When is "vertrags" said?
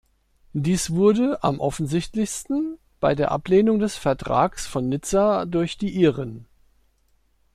3.97-4.65